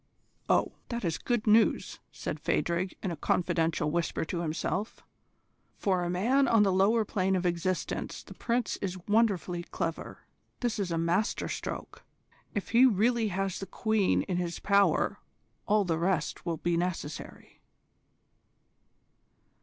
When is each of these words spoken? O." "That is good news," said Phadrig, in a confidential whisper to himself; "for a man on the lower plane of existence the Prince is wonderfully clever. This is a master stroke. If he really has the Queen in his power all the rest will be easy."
O." 0.49 0.71
"That 0.89 1.05
is 1.05 1.19
good 1.19 1.45
news," 1.45 1.99
said 2.11 2.39
Phadrig, 2.39 2.97
in 3.03 3.11
a 3.11 3.15
confidential 3.15 3.91
whisper 3.91 4.25
to 4.25 4.39
himself; 4.41 5.03
"for 5.77 6.01
a 6.03 6.09
man 6.09 6.47
on 6.47 6.63
the 6.63 6.71
lower 6.73 7.05
plane 7.05 7.35
of 7.35 7.45
existence 7.45 8.23
the 8.23 8.33
Prince 8.33 8.77
is 8.77 8.97
wonderfully 9.07 9.61
clever. 9.61 10.25
This 10.61 10.79
is 10.79 10.89
a 10.89 10.97
master 10.97 11.47
stroke. 11.47 12.03
If 12.55 12.69
he 12.69 12.83
really 12.87 13.27
has 13.27 13.59
the 13.59 13.67
Queen 13.67 14.23
in 14.23 14.37
his 14.37 14.57
power 14.57 15.19
all 15.67 15.85
the 15.85 15.99
rest 15.99 16.47
will 16.47 16.57
be 16.57 16.71
easy." 16.73 17.49